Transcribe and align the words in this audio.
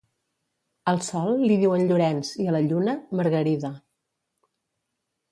Al 0.91 1.01
Sol 1.07 1.43
li 1.49 1.57
diuen 1.63 1.83
Llorenç 1.91 2.31
i 2.43 2.47
a 2.51 2.55
la 2.55 2.61
Lluna..., 2.71 2.95
Margarida. 3.19 3.71